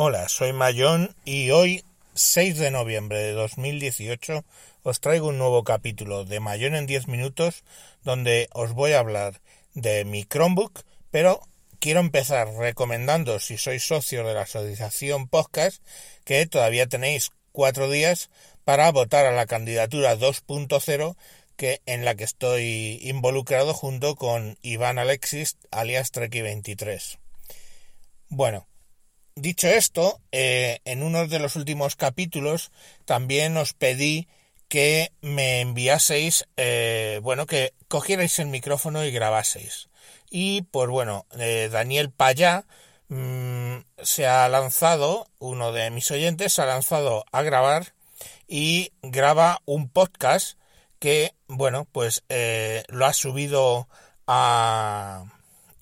Hola, 0.00 0.28
soy 0.28 0.52
Mayón 0.52 1.16
y 1.24 1.50
hoy, 1.50 1.84
6 2.14 2.56
de 2.56 2.70
noviembre 2.70 3.18
de 3.18 3.32
2018, 3.32 4.44
os 4.84 5.00
traigo 5.00 5.26
un 5.26 5.38
nuevo 5.38 5.64
capítulo 5.64 6.24
de 6.24 6.38
Mayón 6.38 6.76
en 6.76 6.86
10 6.86 7.08
minutos 7.08 7.64
donde 8.04 8.48
os 8.52 8.74
voy 8.74 8.92
a 8.92 9.00
hablar 9.00 9.40
de 9.74 10.04
mi 10.04 10.24
Chromebook, 10.24 10.82
pero 11.10 11.40
quiero 11.80 11.98
empezar 11.98 12.48
recomendando, 12.54 13.40
si 13.40 13.58
sois 13.58 13.84
socios 13.84 14.24
de 14.24 14.34
la 14.34 14.42
Asociación 14.42 15.26
Podcast, 15.26 15.82
que 16.24 16.46
todavía 16.46 16.86
tenéis 16.86 17.32
cuatro 17.50 17.90
días 17.90 18.30
para 18.68 18.92
votar 18.92 19.24
a 19.24 19.32
la 19.32 19.46
candidatura 19.46 20.14
2.0 20.14 21.16
que 21.56 21.80
en 21.86 22.04
la 22.04 22.16
que 22.16 22.24
estoy 22.24 22.98
involucrado 23.00 23.72
junto 23.72 24.14
con 24.14 24.58
Iván 24.60 24.98
Alexis 24.98 25.56
alias 25.70 26.12
Treki23. 26.12 27.16
Bueno, 28.28 28.66
Dicho 29.36 29.68
esto, 29.68 30.20
eh, 30.32 30.80
en 30.84 31.02
uno 31.02 31.26
de 31.26 31.38
los 31.38 31.56
últimos 31.56 31.96
capítulos 31.96 32.70
también 33.06 33.56
os 33.56 33.72
pedí 33.72 34.28
que 34.68 35.12
me 35.22 35.62
enviaseis, 35.62 36.44
eh, 36.58 37.20
bueno, 37.22 37.46
que 37.46 37.72
cogierais 37.86 38.38
el 38.38 38.48
micrófono 38.48 39.02
y 39.02 39.12
grabaseis. 39.12 39.88
Y 40.28 40.62
pues 40.62 40.90
bueno, 40.90 41.24
eh, 41.38 41.70
Daniel 41.72 42.10
Payá 42.10 42.66
mm, 43.08 43.76
se 44.02 44.26
ha 44.26 44.46
lanzado, 44.50 45.26
uno 45.38 45.72
de 45.72 45.88
mis 45.90 46.10
oyentes 46.10 46.52
se 46.52 46.60
ha 46.60 46.66
lanzado 46.66 47.24
a 47.32 47.40
grabar 47.40 47.94
y 48.48 48.92
graba 49.02 49.60
un 49.66 49.88
podcast 49.88 50.58
que, 50.98 51.34
bueno, 51.46 51.86
pues 51.92 52.24
lo 52.88 53.06
ha 53.06 53.12
subido 53.12 53.88
a... 54.26 55.24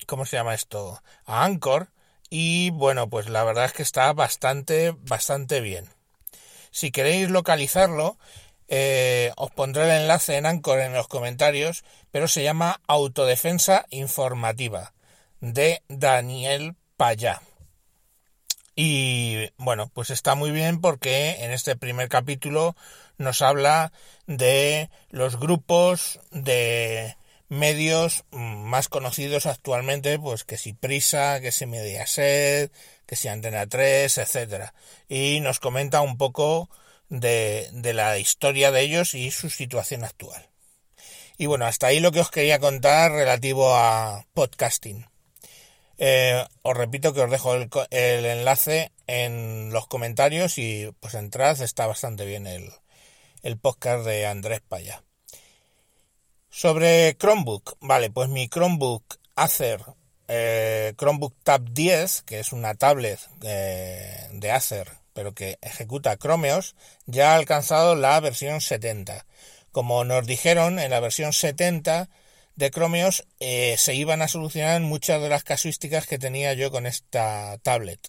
¿Cómo 0.05 0.25
se 0.25 0.37
llama 0.37 0.53
esto? 0.53 1.01
A 1.25 1.43
Anchor 1.43 1.89
y 2.29 2.71
bueno, 2.71 3.09
pues 3.09 3.29
la 3.29 3.43
verdad 3.43 3.65
es 3.65 3.73
que 3.73 3.83
está 3.83 4.11
bastante, 4.13 4.93
bastante 4.97 5.61
bien. 5.61 5.89
Si 6.71 6.91
queréis 6.91 7.29
localizarlo, 7.29 8.17
eh, 8.67 9.31
os 9.37 9.51
pondré 9.51 9.83
el 9.85 10.01
enlace 10.01 10.35
en 10.35 10.45
Anchor 10.45 10.79
en 10.79 10.93
los 10.93 11.07
comentarios, 11.07 11.83
pero 12.11 12.27
se 12.27 12.43
llama 12.43 12.81
Autodefensa 12.87 13.85
Informativa 13.89 14.93
de 15.39 15.83
Daniel 15.87 16.75
Payá. 16.97 17.41
Y 18.79 19.49
bueno, 19.57 19.89
pues 19.91 20.11
está 20.11 20.35
muy 20.35 20.51
bien 20.51 20.81
porque 20.81 21.43
en 21.43 21.51
este 21.51 21.75
primer 21.75 22.09
capítulo 22.09 22.75
nos 23.17 23.41
habla 23.41 23.91
de 24.27 24.91
los 25.09 25.39
grupos 25.39 26.19
de 26.29 27.17
medios 27.49 28.23
más 28.29 28.87
conocidos 28.87 29.47
actualmente, 29.47 30.19
pues 30.19 30.43
que 30.43 30.59
si 30.59 30.73
Prisa, 30.73 31.41
que 31.41 31.51
si 31.51 31.65
Mediaset, 31.65 32.71
que 33.07 33.15
si 33.15 33.27
Antena 33.29 33.65
3, 33.65 34.15
etcétera. 34.15 34.75
Y 35.09 35.39
nos 35.39 35.59
comenta 35.59 36.01
un 36.01 36.19
poco 36.19 36.69
de, 37.09 37.69
de 37.73 37.93
la 37.93 38.19
historia 38.19 38.69
de 38.69 38.81
ellos 38.81 39.15
y 39.15 39.31
su 39.31 39.49
situación 39.49 40.03
actual. 40.03 40.49
Y 41.39 41.47
bueno, 41.47 41.65
hasta 41.65 41.87
ahí 41.87 41.99
lo 41.99 42.11
que 42.11 42.19
os 42.19 42.29
quería 42.29 42.59
contar 42.59 43.11
relativo 43.11 43.75
a 43.75 44.27
podcasting. 44.35 45.07
Eh, 45.97 46.45
os 46.61 46.77
repito 46.77 47.13
que 47.13 47.21
os 47.21 47.31
dejo 47.31 47.55
el, 47.55 48.25
enlace 48.25 48.91
en 49.07 49.71
los 49.71 49.87
comentarios 49.87 50.57
y 50.57 50.93
pues 50.99 51.13
entrad, 51.15 51.61
está 51.61 51.87
bastante 51.87 52.25
bien 52.25 52.45
el, 52.47 52.69
el 53.43 53.57
podcast 53.57 54.05
de 54.05 54.25
Andrés 54.27 54.61
Paya. 54.67 55.03
Sobre 56.49 57.15
Chromebook, 57.17 57.77
vale, 57.81 58.09
pues 58.09 58.29
mi 58.29 58.47
Chromebook 58.47 59.03
Acer 59.35 59.81
eh, 60.27 60.93
Chromebook 60.97 61.35
Tab 61.43 61.63
10, 61.71 62.23
que 62.23 62.39
es 62.39 62.51
una 62.51 62.75
tablet 62.75 63.19
eh, 63.43 64.27
de 64.33 64.51
Acer, 64.51 64.89
pero 65.13 65.33
que 65.33 65.57
ejecuta 65.61 66.17
Chromeos, 66.17 66.75
ya 67.05 67.33
ha 67.33 67.35
alcanzado 67.35 67.95
la 67.95 68.19
versión 68.19 68.61
70. 68.61 69.25
Como 69.71 70.03
nos 70.03 70.25
dijeron, 70.27 70.79
en 70.79 70.91
la 70.91 70.99
versión 70.99 71.33
70 71.33 72.09
de 72.57 72.71
Chromeos 72.71 73.25
eh, 73.39 73.75
se 73.77 73.95
iban 73.95 74.21
a 74.21 74.27
solucionar 74.27 74.81
muchas 74.81 75.21
de 75.21 75.29
las 75.29 75.43
casuísticas 75.43 76.07
que 76.07 76.19
tenía 76.19 76.53
yo 76.53 76.71
con 76.71 76.85
esta 76.85 77.57
tablet. 77.59 77.99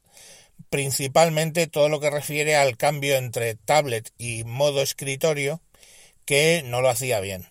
Principalmente 0.71 1.67
todo 1.67 1.89
lo 1.89 2.01
que 2.01 2.11
refiere 2.11 2.57
al 2.57 2.77
cambio 2.77 3.17
entre 3.17 3.55
tablet 3.55 4.11
y 4.19 4.45
modo 4.45 4.83
escritorio, 4.83 5.61
que 6.25 6.63
no 6.65 6.81
lo 6.81 6.89
hacía 6.89 7.21
bien. 7.21 7.47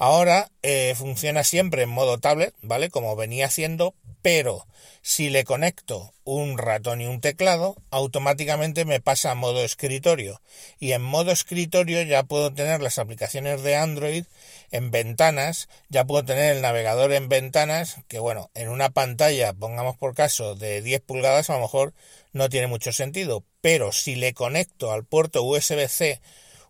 Ahora 0.00 0.50
eh, 0.62 0.94
funciona 0.96 1.44
siempre 1.44 1.82
en 1.82 1.90
modo 1.90 2.16
tablet, 2.16 2.54
¿vale? 2.62 2.88
Como 2.88 3.16
venía 3.16 3.44
haciendo, 3.44 3.94
pero 4.22 4.66
si 5.02 5.28
le 5.28 5.44
conecto 5.44 6.14
un 6.24 6.56
ratón 6.56 7.02
y 7.02 7.06
un 7.06 7.20
teclado, 7.20 7.76
automáticamente 7.90 8.86
me 8.86 9.02
pasa 9.02 9.30
a 9.30 9.34
modo 9.34 9.62
escritorio. 9.62 10.40
Y 10.78 10.92
en 10.92 11.02
modo 11.02 11.32
escritorio 11.32 12.00
ya 12.00 12.22
puedo 12.22 12.50
tener 12.50 12.80
las 12.80 12.98
aplicaciones 12.98 13.62
de 13.62 13.76
Android 13.76 14.24
en 14.70 14.90
ventanas, 14.90 15.68
ya 15.90 16.06
puedo 16.06 16.24
tener 16.24 16.56
el 16.56 16.62
navegador 16.62 17.12
en 17.12 17.28
ventanas, 17.28 17.98
que 18.08 18.18
bueno, 18.18 18.50
en 18.54 18.70
una 18.70 18.88
pantalla, 18.88 19.52
pongamos 19.52 19.98
por 19.98 20.14
caso, 20.14 20.54
de 20.54 20.80
10 20.80 21.02
pulgadas, 21.02 21.50
a 21.50 21.56
lo 21.56 21.60
mejor 21.60 21.92
no 22.32 22.48
tiene 22.48 22.68
mucho 22.68 22.90
sentido. 22.94 23.44
Pero 23.60 23.92
si 23.92 24.14
le 24.14 24.32
conecto 24.32 24.92
al 24.92 25.04
puerto 25.04 25.42
USB-C 25.42 26.22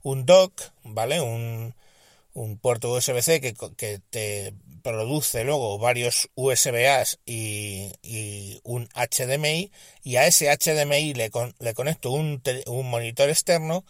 un 0.03 0.27
dock, 0.27 0.53
¿vale? 0.83 1.21
Un, 1.21 1.77
un 2.33 2.59
puerto 2.59 2.93
USB-C 2.93 3.41
que, 3.41 3.55
que, 3.77 4.01
te 4.11 4.55
produce 4.83 5.45
luego 5.45 5.79
varios 5.79 6.31
USB-As 6.35 7.19
y, 7.27 7.93
y, 8.03 8.61
un 8.63 8.89
HDMI 8.95 9.71
y 10.03 10.17
a 10.17 10.27
ese 10.27 10.47
HDMI 10.47 11.15
le, 11.15 11.31
le 11.59 11.75
conecto 11.75 12.11
un, 12.13 12.43
un 12.67 12.91
monitor 12.91 13.29
externo 13.29 13.85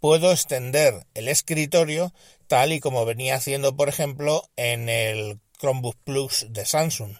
puedo 0.00 0.32
extender 0.32 1.06
el 1.14 1.28
escritorio 1.28 2.12
tal 2.46 2.72
y 2.72 2.80
como 2.80 3.04
venía 3.04 3.36
haciendo 3.36 3.76
por 3.76 3.88
ejemplo 3.88 4.42
en 4.56 4.88
el 4.88 5.40
Chromebook 5.58 5.96
Plus 6.04 6.46
de 6.50 6.66
Samsung. 6.66 7.16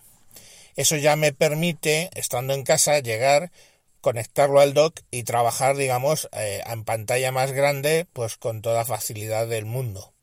Eso 0.77 0.97
ya 0.97 1.15
me 1.15 1.33
permite 1.33 2.11
estando 2.15 2.53
en 2.53 2.65
casa 2.65 2.99
llegar 2.99 3.53
conectarlo 4.01 4.61
al 4.61 4.75
dock 4.75 5.01
y 5.11 5.23
trabajar 5.23 5.77
digamos 5.77 6.29
eh, 6.33 6.63
en 6.67 6.85
pantalla 6.85 7.33
más 7.33 7.53
grande 7.53 8.07
pues 8.13 8.37
con 8.37 8.61
toda 8.61 8.85
facilidad 8.85 9.47
del 9.47 9.67
mundo 9.67 10.14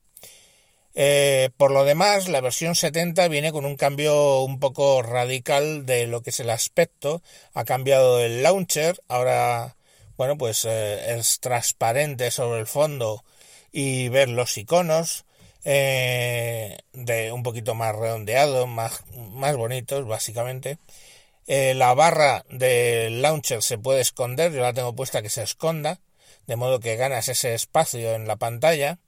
eh, 0.93 1.49
por 1.57 1.71
lo 1.71 1.85
demás, 1.85 2.27
la 2.27 2.41
versión 2.41 2.75
70 2.75 3.27
viene 3.29 3.51
con 3.51 3.65
un 3.65 3.75
cambio 3.77 4.41
un 4.41 4.59
poco 4.59 5.01
radical 5.01 5.85
de 5.85 6.07
lo 6.07 6.21
que 6.21 6.31
es 6.31 6.39
el 6.39 6.49
aspecto. 6.49 7.21
Ha 7.53 7.63
cambiado 7.63 8.19
el 8.19 8.43
launcher, 8.43 9.01
ahora, 9.07 9.77
bueno, 10.17 10.37
pues 10.37 10.65
eh, 10.65 11.15
es 11.17 11.39
transparente 11.39 12.31
sobre 12.31 12.59
el 12.59 12.67
fondo 12.67 13.23
y 13.71 14.09
ver 14.09 14.29
los 14.29 14.57
iconos 14.57 15.25
eh, 15.63 16.79
de 16.93 17.31
un 17.31 17.43
poquito 17.43 17.75
más 17.75 17.95
redondeados, 17.95 18.67
más, 18.67 19.03
más 19.15 19.55
bonitos, 19.55 20.05
básicamente. 20.07 20.77
la 21.47 21.93
barra 21.93 22.45
del 22.49 23.21
launcher 23.21 23.61
se 23.63 23.77
puede 23.77 24.01
esconder, 24.01 24.51
yo 24.51 24.61
la 24.61 24.73
tengo 24.73 24.95
puesta 24.95 25.21
que 25.21 25.29
se 25.29 25.43
esconda, 25.43 25.99
de 26.47 26.55
modo 26.55 26.79
que 26.79 26.95
ganas 26.97 27.29
ese 27.29 27.53
espacio 27.53 28.13
en 28.15 28.27
la 28.27 28.35
pantalla 28.37 28.99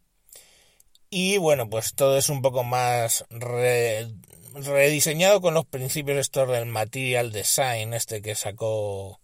y 1.13 1.37
bueno, 1.37 1.69
pues 1.69 1.93
todo 1.93 2.17
es 2.17 2.29
un 2.29 2.41
poco 2.41 2.63
más 2.63 3.25
rediseñado 3.29 5.41
con 5.41 5.53
los 5.53 5.65
principios 5.65 6.17
estos 6.17 6.49
del 6.49 6.65
material 6.65 7.31
design, 7.31 7.93
este 7.93 8.23
que 8.23 8.33
sacó 8.33 9.19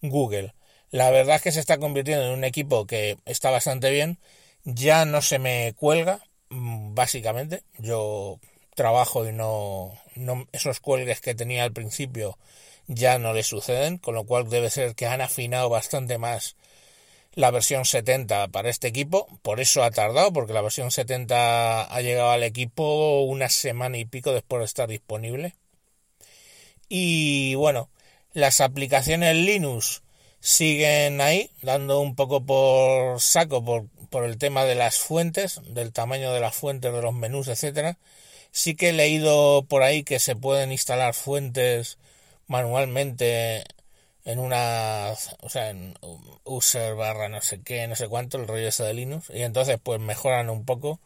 Google. 0.00 0.54
La 0.90 1.10
verdad 1.10 1.36
es 1.36 1.42
que 1.42 1.52
se 1.52 1.60
está 1.60 1.76
convirtiendo 1.76 2.24
en 2.24 2.32
un 2.32 2.44
equipo 2.44 2.86
que 2.86 3.18
está 3.26 3.50
bastante 3.50 3.90
bien. 3.90 4.18
Ya 4.64 5.04
no 5.04 5.20
se 5.20 5.38
me 5.38 5.74
cuelga, 5.74 6.20
mm, 6.48 6.94
básicamente. 6.94 7.64
Yo 7.78 8.40
trabajo 8.74 9.28
y 9.28 9.32
no, 9.32 9.92
no 10.14 10.48
esos 10.52 10.80
cuelgues 10.80 11.20
que 11.20 11.34
tenía 11.34 11.64
al 11.64 11.72
principio 11.72 12.38
ya 12.86 13.18
no 13.18 13.34
le 13.34 13.42
suceden, 13.42 13.98
con 13.98 14.14
lo 14.14 14.24
cual 14.24 14.48
debe 14.48 14.70
ser 14.70 14.94
que 14.94 15.06
han 15.06 15.20
afinado 15.20 15.68
bastante 15.68 16.16
más 16.18 16.56
la 17.36 17.50
versión 17.52 17.84
70 17.84 18.48
para 18.48 18.70
este 18.70 18.88
equipo. 18.88 19.28
Por 19.42 19.60
eso 19.60 19.84
ha 19.84 19.90
tardado, 19.92 20.32
porque 20.32 20.54
la 20.54 20.62
versión 20.62 20.90
70 20.90 21.84
ha 21.84 22.00
llegado 22.00 22.30
al 22.30 22.42
equipo 22.42 23.22
una 23.22 23.48
semana 23.48 23.98
y 23.98 24.06
pico 24.06 24.32
después 24.32 24.60
de 24.60 24.64
estar 24.66 24.88
disponible. 24.88 25.54
Y 26.88 27.54
bueno, 27.56 27.90
las 28.32 28.60
aplicaciones 28.60 29.36
Linux 29.36 30.02
siguen 30.40 31.20
ahí, 31.20 31.50
dando 31.62 32.00
un 32.00 32.14
poco 32.14 32.44
por 32.44 33.20
saco 33.20 33.64
por, 33.64 33.86
por 34.10 34.24
el 34.24 34.38
tema 34.38 34.64
de 34.64 34.74
las 34.74 34.98
fuentes, 34.98 35.60
del 35.68 35.92
tamaño 35.92 36.32
de 36.32 36.40
las 36.40 36.54
fuentes, 36.54 36.92
de 36.92 37.02
los 37.02 37.14
menús, 37.14 37.48
etcétera. 37.48 37.98
Sí 38.52 38.76
que 38.76 38.90
he 38.90 38.92
leído 38.92 39.64
por 39.68 39.82
ahí 39.82 40.04
que 40.04 40.18
se 40.20 40.36
pueden 40.36 40.72
instalar 40.72 41.14
fuentes 41.14 41.98
manualmente 42.46 43.64
en 44.26 44.40
una, 44.40 45.14
o 45.40 45.48
sea, 45.48 45.70
en 45.70 45.94
user 46.44 46.96
barra 46.96 47.28
no 47.28 47.40
sé 47.40 47.60
qué, 47.62 47.86
no 47.86 47.94
sé 47.94 48.08
cuánto, 48.08 48.38
el 48.38 48.48
rollo 48.48 48.68
ese 48.68 48.82
de 48.82 48.92
Linux, 48.92 49.30
y 49.30 49.42
entonces 49.42 49.78
pues 49.82 50.00
mejoran 50.00 50.50
un 50.50 50.64
poco, 50.64 51.00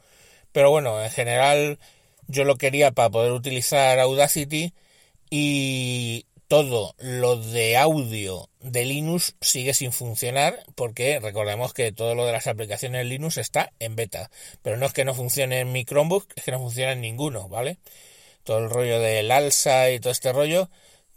pero 0.52 0.70
bueno, 0.70 1.02
en 1.04 1.10
general 1.10 1.78
yo 2.28 2.44
lo 2.44 2.56
quería 2.56 2.92
para 2.92 3.10
poder 3.10 3.32
utilizar 3.32 3.98
Audacity 4.00 4.72
y 5.30 6.26
todo 6.48 6.94
lo 6.98 7.36
de 7.36 7.76
audio 7.76 8.48
de 8.60 8.86
Linux 8.86 9.36
sigue 9.40 9.74
sin 9.74 9.92
funcionar 9.92 10.64
porque 10.74 11.20
recordemos 11.20 11.74
que 11.74 11.92
todo 11.92 12.14
lo 12.14 12.24
de 12.24 12.32
las 12.32 12.46
aplicaciones 12.46 13.04
Linux 13.06 13.36
está 13.36 13.72
en 13.80 13.96
beta, 13.96 14.30
pero 14.62 14.78
no 14.78 14.86
es 14.86 14.94
que 14.94 15.04
no 15.04 15.14
funcione 15.14 15.60
en 15.60 15.72
mi 15.72 15.84
Chromebook, 15.84 16.26
es 16.36 16.44
que 16.44 16.52
no 16.52 16.58
funciona 16.58 16.92
en 16.92 17.02
ninguno, 17.02 17.48
¿vale? 17.48 17.78
Todo 18.44 18.58
el 18.58 18.70
rollo 18.70 18.98
del 18.98 19.30
alza 19.30 19.90
y 19.90 20.00
todo 20.00 20.10
este 20.10 20.32
rollo 20.32 20.70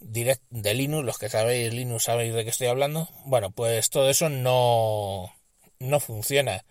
direct 0.04 0.44
de 0.50 0.74
Linux, 0.74 1.06
los 1.06 1.18
que 1.18 1.30
sabéis 1.30 1.74
Linux 1.74 2.04
sabéis 2.04 2.34
de 2.34 2.44
qué 2.44 2.50
estoy 2.50 2.68
hablando, 2.68 3.10
bueno, 3.26 3.52
pues 3.52 3.90
todo 3.90 4.10
eso 4.10 4.30
no, 4.30 5.34
no 5.80 6.00
funciona. 6.00 6.66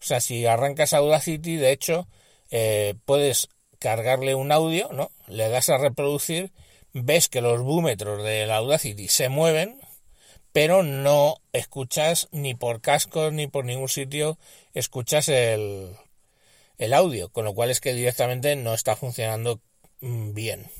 O 0.00 0.06
sea, 0.06 0.20
si 0.20 0.46
arrancas 0.46 0.92
Audacity, 0.92 1.56
de 1.56 1.72
hecho, 1.72 2.06
eh, 2.50 2.94
puedes 3.04 3.48
cargarle 3.78 4.34
un 4.34 4.52
audio, 4.52 4.90
¿no? 4.92 5.10
Le 5.28 5.48
das 5.48 5.70
a 5.70 5.78
reproducir, 5.78 6.52
ves 6.92 7.28
que 7.28 7.40
los 7.40 7.62
búmetros 7.62 8.22
del 8.22 8.50
Audacity 8.50 9.08
se 9.08 9.28
mueven, 9.28 9.80
pero 10.52 10.82
no 10.82 11.36
escuchas 11.52 12.28
ni 12.32 12.54
por 12.54 12.80
cascos 12.80 13.32
ni 13.32 13.46
por 13.46 13.64
ningún 13.64 13.88
sitio 13.88 14.38
escuchas 14.72 15.28
el, 15.28 15.96
el 16.78 16.92
audio, 16.92 17.28
con 17.30 17.44
lo 17.44 17.54
cual 17.54 17.70
es 17.70 17.80
que 17.80 17.94
directamente 17.94 18.56
no 18.56 18.74
está 18.74 18.96
funcionando 18.96 19.60
mm, 20.00 20.34
bien. 20.34 20.70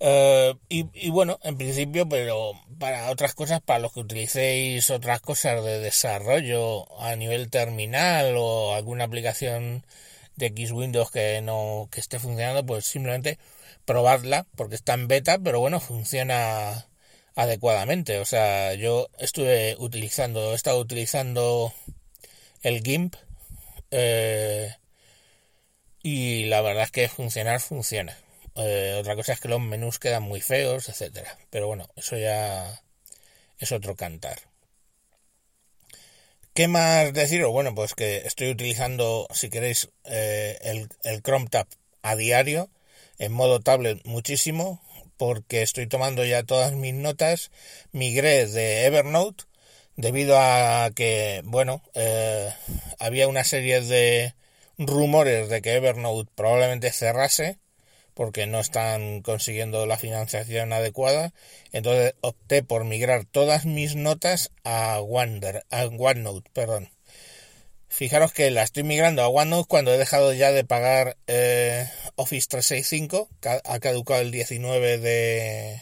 Eh, 0.00 0.54
y, 0.68 1.10
bueno, 1.10 1.38
en 1.42 1.56
principio, 1.58 2.08
pero 2.08 2.52
para 2.78 3.10
otras 3.10 3.34
cosas, 3.34 3.60
para 3.60 3.80
los 3.80 3.92
que 3.92 4.00
utilicéis 4.00 4.90
otras 4.90 5.20
cosas 5.20 5.64
de 5.64 5.80
desarrollo 5.80 6.86
a 7.00 7.16
nivel 7.16 7.50
terminal 7.50 8.34
o 8.36 8.74
alguna 8.74 9.04
aplicación 9.04 9.84
de 10.36 10.46
X 10.46 10.72
Windows 10.72 11.10
que 11.10 11.40
no 11.42 11.88
que 11.90 12.00
esté 12.00 12.18
funcionando, 12.20 12.64
pues 12.64 12.86
simplemente 12.86 13.38
probadla 13.84 14.46
porque 14.56 14.76
está 14.76 14.94
en 14.94 15.08
beta, 15.08 15.38
pero 15.38 15.60
bueno, 15.60 15.80
funciona 15.80 16.88
adecuadamente. 17.34 18.18
O 18.20 18.24
sea, 18.24 18.74
yo 18.74 19.08
estuve 19.18 19.76
utilizando, 19.78 20.52
he 20.52 20.56
estado 20.56 20.80
utilizando 20.80 21.72
el 22.62 22.82
GIMP 22.82 23.14
eh, 23.90 24.74
y 26.02 26.44
la 26.46 26.60
verdad 26.62 26.84
es 26.84 26.90
que 26.92 27.08
funcionar 27.08 27.60
funciona. 27.60 28.16
Eh, 28.58 28.96
otra 28.98 29.14
cosa 29.14 29.32
es 29.32 29.40
que 29.40 29.48
los 29.48 29.60
menús 29.60 29.98
quedan 30.00 30.24
muy 30.24 30.40
feos, 30.40 30.88
etcétera. 30.88 31.38
Pero 31.50 31.68
bueno, 31.68 31.88
eso 31.96 32.16
ya 32.16 32.82
es 33.58 33.72
otro 33.72 33.96
cantar. 33.96 34.40
¿Qué 36.54 36.66
más 36.66 37.12
deciros? 37.12 37.52
Bueno, 37.52 37.74
pues 37.74 37.94
que 37.94 38.18
estoy 38.26 38.50
utilizando, 38.50 39.28
si 39.32 39.48
queréis, 39.48 39.90
eh, 40.04 40.58
el, 40.62 40.88
el 41.04 41.22
Chrome 41.22 41.46
Tab 41.48 41.68
a 42.02 42.16
diario, 42.16 42.68
en 43.18 43.32
modo 43.32 43.60
tablet 43.60 44.04
muchísimo, 44.04 44.82
porque 45.16 45.62
estoy 45.62 45.86
tomando 45.86 46.24
ya 46.24 46.42
todas 46.42 46.72
mis 46.72 46.94
notas. 46.94 47.52
Migré 47.92 48.46
de 48.46 48.86
Evernote 48.86 49.44
debido 49.96 50.36
a 50.38 50.90
que, 50.94 51.42
bueno, 51.44 51.82
eh, 51.94 52.52
había 52.98 53.28
una 53.28 53.44
serie 53.44 53.80
de 53.82 54.34
rumores 54.78 55.48
de 55.48 55.62
que 55.62 55.74
Evernote 55.74 56.30
probablemente 56.34 56.90
cerrase 56.92 57.58
porque 58.18 58.48
no 58.48 58.58
están 58.58 59.22
consiguiendo 59.22 59.86
la 59.86 59.96
financiación 59.96 60.72
adecuada. 60.72 61.32
Entonces 61.70 62.16
opté 62.20 62.64
por 62.64 62.84
migrar 62.84 63.24
todas 63.24 63.64
mis 63.64 63.94
notas 63.94 64.50
a, 64.64 64.98
OneNote. 65.00 66.50
Perdón. 66.52 66.90
Fijaros 67.86 68.32
que 68.32 68.50
la 68.50 68.64
estoy 68.64 68.82
migrando 68.82 69.22
a 69.22 69.28
OneNote 69.28 69.68
cuando 69.68 69.94
he 69.94 69.98
dejado 69.98 70.32
ya 70.32 70.50
de 70.50 70.64
pagar 70.64 71.16
eh, 71.28 71.88
Office 72.16 72.48
365. 72.50 73.28
Ha 73.64 73.78
caducado 73.78 74.20
el 74.20 74.32
19 74.32 74.98
de, 74.98 75.80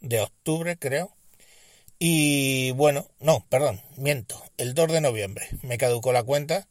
de 0.00 0.20
octubre, 0.20 0.76
creo. 0.76 1.14
Y 2.00 2.72
bueno, 2.72 3.08
no, 3.20 3.46
perdón, 3.48 3.80
miento. 3.96 4.42
El 4.56 4.74
2 4.74 4.94
de 4.94 5.00
noviembre 5.00 5.46
me 5.62 5.78
caducó 5.78 6.12
la 6.12 6.24
cuenta 6.24 6.66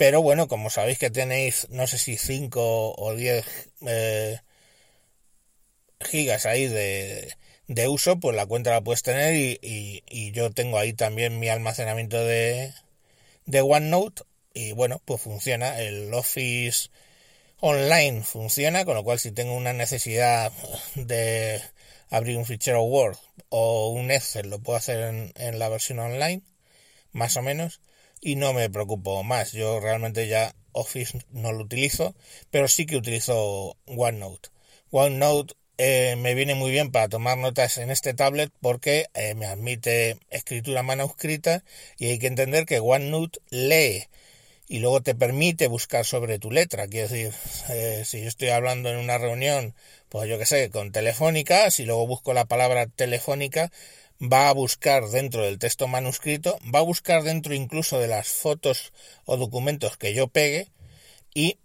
pero 0.00 0.22
bueno, 0.22 0.48
como 0.48 0.70
sabéis 0.70 0.98
que 0.98 1.10
tenéis, 1.10 1.66
no 1.68 1.86
sé 1.86 1.98
si 1.98 2.16
5 2.16 2.94
o 2.96 3.14
10 3.14 3.44
eh, 3.86 4.40
gigas 6.00 6.46
ahí 6.46 6.68
de, 6.68 7.34
de, 7.66 7.86
uso, 7.86 8.18
pues 8.18 8.34
la 8.34 8.46
cuenta 8.46 8.70
la 8.70 8.80
puedes 8.80 9.02
tener 9.02 9.34
y, 9.34 9.58
y, 10.08 10.32
yo 10.32 10.52
tengo 10.52 10.78
ahí 10.78 10.94
también 10.94 11.38
mi 11.38 11.50
almacenamiento 11.50 12.16
de, 12.24 12.72
de 13.44 13.60
OneNote 13.60 14.22
y 14.54 14.72
bueno, 14.72 15.02
pues 15.04 15.20
funciona. 15.20 15.78
El 15.78 16.14
Office 16.14 16.88
Online 17.60 18.22
funciona, 18.22 18.86
con 18.86 18.94
lo 18.94 19.04
cual 19.04 19.18
si 19.18 19.32
tengo 19.32 19.54
una 19.54 19.74
necesidad 19.74 20.50
de 20.94 21.60
abrir 22.08 22.38
un 22.38 22.46
fichero 22.46 22.84
Word 22.84 23.18
o 23.50 23.90
un 23.90 24.10
Excel, 24.10 24.48
lo 24.48 24.60
puedo 24.60 24.78
hacer 24.78 25.00
en, 25.00 25.32
en 25.36 25.58
la 25.58 25.68
versión 25.68 25.98
online, 25.98 26.40
más 27.12 27.36
o 27.36 27.42
menos 27.42 27.82
y 28.20 28.36
no 28.36 28.52
me 28.52 28.70
preocupo 28.70 29.22
más. 29.22 29.52
Yo 29.52 29.80
realmente 29.80 30.28
ya 30.28 30.54
Office 30.72 31.18
no 31.30 31.52
lo 31.52 31.64
utilizo, 31.64 32.14
pero 32.50 32.68
sí 32.68 32.86
que 32.86 32.96
utilizo 32.96 33.76
OneNote. 33.86 34.50
OneNote 34.90 35.54
eh, 35.78 36.16
me 36.16 36.34
viene 36.34 36.54
muy 36.54 36.70
bien 36.70 36.92
para 36.92 37.08
tomar 37.08 37.38
notas 37.38 37.78
en 37.78 37.90
este 37.90 38.12
tablet 38.12 38.52
porque 38.60 39.06
eh, 39.14 39.34
me 39.34 39.46
admite 39.46 40.18
escritura 40.30 40.82
manuscrita 40.82 41.64
y 41.98 42.06
hay 42.06 42.18
que 42.18 42.26
entender 42.26 42.66
que 42.66 42.80
OneNote 42.80 43.40
lee 43.50 44.08
y 44.70 44.78
luego 44.78 45.02
te 45.02 45.16
permite 45.16 45.66
buscar 45.66 46.04
sobre 46.04 46.38
tu 46.38 46.50
letra. 46.52 46.86
Quiero 46.86 47.08
decir, 47.08 47.32
eh, 47.70 48.02
si 48.06 48.20
yo 48.22 48.28
estoy 48.28 48.50
hablando 48.50 48.88
en 48.88 48.98
una 48.98 49.18
reunión, 49.18 49.74
pues 50.08 50.28
yo 50.28 50.38
que 50.38 50.46
sé, 50.46 50.70
con 50.70 50.92
Telefónica, 50.92 51.70
si 51.72 51.84
luego 51.84 52.06
busco 52.06 52.34
la 52.34 52.44
palabra 52.44 52.86
Telefónica, 52.86 53.72
va 54.20 54.48
a 54.48 54.54
buscar 54.54 55.08
dentro 55.08 55.42
del 55.42 55.58
texto 55.58 55.88
manuscrito, 55.88 56.58
va 56.74 56.80
a 56.80 56.82
buscar 56.82 57.22
dentro 57.22 57.54
incluso 57.54 57.98
de 57.98 58.08
las 58.08 58.28
fotos 58.28 58.92
o 59.24 59.36
documentos 59.36 59.96
que 59.96 60.14
yo 60.14 60.28
pegue 60.28 60.68
y 61.34 61.58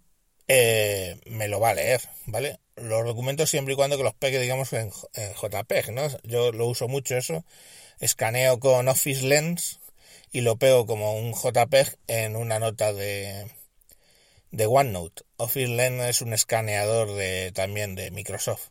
eh, 0.48 1.20
me 1.26 1.48
lo 1.48 1.60
va 1.60 1.70
a 1.70 1.74
leer, 1.74 2.00
¿vale? 2.26 2.60
Los 2.76 3.04
documentos 3.04 3.50
siempre 3.50 3.74
y 3.74 3.76
cuando 3.76 3.96
que 3.96 4.04
los 4.04 4.14
pegue, 4.14 4.38
digamos, 4.40 4.72
en, 4.72 4.90
JPEG, 4.90 5.92
¿no? 5.92 6.08
Yo 6.22 6.52
lo 6.52 6.66
uso 6.66 6.88
mucho 6.88 7.16
eso, 7.16 7.44
escaneo 8.00 8.60
con 8.60 8.88
Office 8.88 9.24
Lens 9.24 9.80
y 10.32 10.42
lo 10.42 10.56
pego 10.56 10.86
como 10.86 11.16
un 11.16 11.34
JPEG 11.34 11.98
en 12.06 12.36
una 12.36 12.58
nota 12.58 12.92
de, 12.92 13.50
de 14.50 14.66
OneNote. 14.66 15.22
Office 15.36 15.68
Lens 15.68 16.02
es 16.04 16.22
un 16.22 16.32
escaneador 16.32 17.14
de, 17.14 17.52
también 17.52 17.94
de 17.94 18.10
Microsoft. 18.10 18.68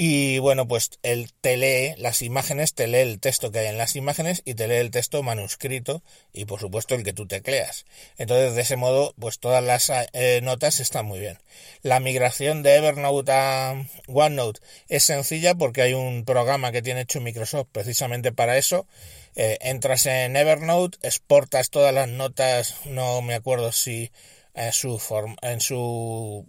Y 0.00 0.38
bueno, 0.38 0.68
pues 0.68 0.90
él 1.02 1.32
te 1.40 1.56
lee 1.56 2.00
las 2.00 2.22
imágenes, 2.22 2.72
te 2.72 2.86
lee 2.86 2.98
el 2.98 3.18
texto 3.18 3.50
que 3.50 3.58
hay 3.58 3.66
en 3.66 3.78
las 3.78 3.96
imágenes 3.96 4.42
y 4.44 4.54
te 4.54 4.68
lee 4.68 4.76
el 4.76 4.92
texto 4.92 5.24
manuscrito 5.24 6.04
y 6.32 6.44
por 6.44 6.60
supuesto 6.60 6.94
el 6.94 7.02
que 7.02 7.12
tú 7.12 7.26
tecleas. 7.26 7.84
Entonces 8.16 8.54
de 8.54 8.62
ese 8.62 8.76
modo 8.76 9.12
pues 9.18 9.40
todas 9.40 9.60
las 9.60 9.90
eh, 10.12 10.38
notas 10.40 10.78
están 10.78 11.04
muy 11.06 11.18
bien. 11.18 11.40
La 11.82 11.98
migración 11.98 12.62
de 12.62 12.76
Evernote 12.76 13.32
a 13.32 13.86
OneNote 14.06 14.60
es 14.88 15.02
sencilla 15.02 15.56
porque 15.56 15.82
hay 15.82 15.94
un 15.94 16.24
programa 16.24 16.70
que 16.70 16.80
tiene 16.80 17.00
hecho 17.00 17.20
Microsoft 17.20 17.66
precisamente 17.72 18.30
para 18.30 18.56
eso. 18.56 18.86
Eh, 19.34 19.58
entras 19.62 20.06
en 20.06 20.36
Evernote, 20.36 20.96
exportas 21.02 21.70
todas 21.70 21.92
las 21.92 22.08
notas, 22.08 22.76
no 22.84 23.20
me 23.20 23.34
acuerdo 23.34 23.72
si 23.72 24.12
en 24.54 24.72
su, 24.72 25.02
en 25.42 25.60
su 25.60 26.46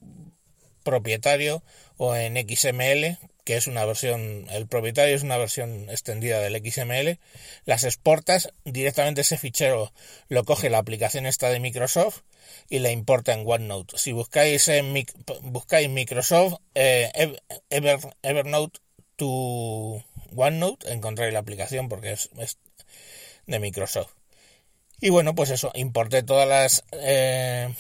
propietario 0.83 1.63
o 1.97 2.15
en 2.15 2.37
XML, 2.37 3.17
que 3.49 3.57
es 3.57 3.65
una 3.65 3.83
versión, 3.83 4.45
el 4.51 4.67
propietario 4.67 5.15
es 5.15 5.23
una 5.23 5.35
versión 5.35 5.89
extendida 5.89 6.39
del 6.39 6.61
XML, 6.63 7.17
las 7.65 7.83
exportas, 7.83 8.53
directamente 8.63 9.21
ese 9.21 9.39
fichero 9.39 9.91
lo 10.27 10.43
coge 10.43 10.69
la 10.69 10.77
aplicación 10.77 11.25
esta 11.25 11.49
de 11.49 11.59
Microsoft 11.59 12.21
y 12.69 12.77
la 12.77 12.91
importa 12.91 13.33
en 13.33 13.47
OneNote. 13.47 13.97
Si 13.97 14.11
buscáis 14.11 14.67
en 14.67 14.93
buscáis 15.41 15.89
Microsoft 15.89 16.59
eh, 16.75 17.11
Evernote 18.21 18.81
to 19.15 20.05
OneNote, 20.35 20.93
encontráis 20.93 21.33
la 21.33 21.39
aplicación 21.39 21.89
porque 21.89 22.11
es, 22.11 22.29
de 23.47 23.59
Microsoft. 23.59 24.13
Y 25.01 25.09
bueno, 25.09 25.33
pues 25.33 25.49
eso, 25.49 25.71
importé 25.73 26.21
todas 26.21 26.47
las 26.47 26.83
eh, 26.91 27.73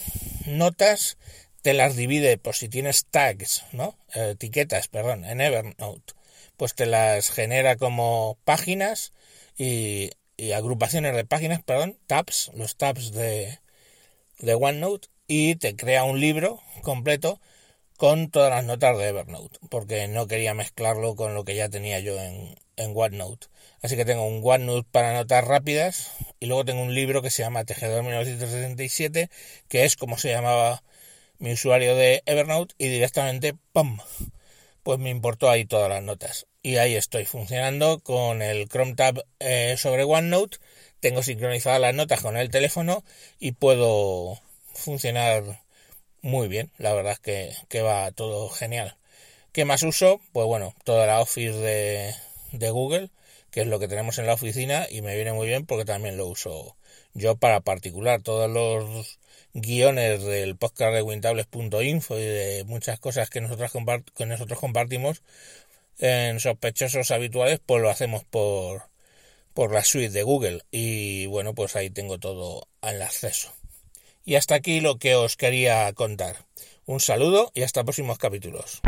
notas 0.47 1.19
te 1.61 1.73
las 1.73 1.95
divide, 1.95 2.37
por 2.37 2.55
si 2.55 2.69
tienes 2.69 3.05
tags, 3.05 3.63
¿no? 3.71 3.97
Eh, 4.15 4.31
etiquetas, 4.31 4.87
perdón, 4.87 5.25
en 5.25 5.41
Evernote, 5.41 6.13
pues 6.57 6.75
te 6.75 6.85
las 6.85 7.29
genera 7.29 7.75
como 7.75 8.37
páginas 8.45 9.13
y, 9.57 10.11
agrupaciones 10.55 11.15
de 11.15 11.25
páginas, 11.25 11.61
perdón, 11.63 11.99
tabs, 12.07 12.51
los 12.53 12.77
tabs 12.77 13.11
de, 13.11 13.59
de 14.39 14.53
OneNote, 14.53 15.09
y 15.27 15.55
te 15.55 15.75
crea 15.75 16.05
un 16.05 16.19
libro 16.19 16.61
completo 16.81 17.41
con 17.97 18.31
todas 18.31 18.49
las 18.51 18.63
notas 18.63 18.97
de 18.97 19.09
Evernote, 19.09 19.59
porque 19.69 20.07
no 20.07 20.27
quería 20.27 20.53
mezclarlo 20.53 21.15
con 21.15 21.33
lo 21.33 21.43
que 21.43 21.55
ya 21.55 21.69
tenía 21.69 21.99
yo 21.99 22.17
en, 22.19 22.55
en 22.77 22.93
OneNote. 22.95 23.47
Así 23.81 23.95
que 23.97 24.05
tengo 24.05 24.25
un 24.25 24.41
OneNote 24.43 24.87
para 24.91 25.13
notas 25.13 25.43
rápidas 25.43 26.11
y 26.39 26.45
luego 26.47 26.65
tengo 26.65 26.81
un 26.81 26.95
libro 26.95 27.21
que 27.21 27.29
se 27.29 27.43
llama 27.43 27.65
Tejedor 27.65 28.03
1967, 28.03 29.29
que 29.67 29.85
es 29.85 29.97
como 29.97 30.17
se 30.17 30.29
llamaba 30.29 30.83
mi 31.39 31.53
usuario 31.53 31.95
de 31.95 32.21
Evernote 32.25 32.75
y 32.77 32.89
directamente 32.89 33.55
¡pum! 33.73 33.99
pues 34.83 34.99
me 34.99 35.09
importó 35.09 35.49
ahí 35.49 35.65
todas 35.65 35.89
las 35.89 36.03
notas. 36.03 36.47
Y 36.61 36.77
ahí 36.77 36.95
estoy 36.95 37.25
funcionando 37.25 37.99
con 37.99 38.41
el 38.41 38.67
Chrome 38.67 38.95
Tab 38.95 39.23
eh, 39.39 39.75
sobre 39.77 40.03
OneNote. 40.03 40.57
Tengo 40.99 41.23
sincronizadas 41.23 41.79
las 41.79 41.95
notas 41.95 42.21
con 42.21 42.37
el 42.37 42.49
teléfono 42.49 43.03
y 43.39 43.53
puedo 43.53 44.39
funcionar 44.73 45.61
muy 46.21 46.47
bien. 46.47 46.71
La 46.77 46.93
verdad 46.93 47.13
es 47.13 47.19
que, 47.19 47.53
que 47.69 47.81
va 47.81 48.11
todo 48.11 48.49
genial. 48.49 48.97
¿Qué 49.53 49.65
más 49.65 49.83
uso? 49.83 50.19
Pues 50.33 50.45
bueno, 50.47 50.75
toda 50.83 51.07
la 51.07 51.21
Office 51.21 51.57
de, 51.57 52.13
de 52.51 52.69
Google, 52.69 53.09
que 53.51 53.61
es 53.61 53.67
lo 53.67 53.79
que 53.79 53.87
tenemos 53.87 54.17
en 54.19 54.27
la 54.27 54.33
oficina 54.33 54.87
y 54.89 55.01
me 55.01 55.15
viene 55.15 55.33
muy 55.33 55.47
bien 55.47 55.65
porque 55.65 55.85
también 55.85 56.17
lo 56.17 56.27
uso 56.27 56.75
yo 57.13 57.35
para 57.35 57.61
particular. 57.61 58.21
Todos 58.21 58.49
los 58.49 59.19
guiones 59.53 60.23
del 60.23 60.55
podcast 60.55 60.93
de 60.93 61.01
wintables.info 61.01 62.17
y 62.17 62.23
de 62.23 62.63
muchas 62.65 62.99
cosas 62.99 63.29
que 63.29 63.41
nosotros, 63.41 63.71
que 64.15 64.25
nosotros 64.25 64.59
compartimos 64.59 65.21
en 65.97 66.39
sospechosos 66.39 67.11
habituales, 67.11 67.59
pues 67.65 67.81
lo 67.81 67.89
hacemos 67.89 68.23
por, 68.23 68.83
por 69.53 69.73
la 69.73 69.83
suite 69.83 70.11
de 70.13 70.23
Google. 70.23 70.61
Y 70.71 71.25
bueno, 71.27 71.53
pues 71.53 71.75
ahí 71.75 71.89
tengo 71.89 72.19
todo 72.19 72.67
al 72.81 73.01
acceso. 73.01 73.51
Y 74.23 74.35
hasta 74.35 74.55
aquí 74.55 74.79
lo 74.79 74.97
que 74.97 75.15
os 75.15 75.35
quería 75.37 75.91
contar. 75.93 76.45
Un 76.85 76.99
saludo 76.99 77.51
y 77.53 77.63
hasta 77.63 77.83
próximos 77.83 78.17
capítulos. 78.17 78.81